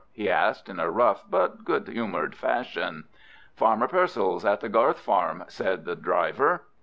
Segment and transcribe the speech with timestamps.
[0.11, 3.03] he asked, in a rough but good humoured fashion.
[3.55, 6.63] "Farmer Purcell's, at the Garth Farm," said the driver.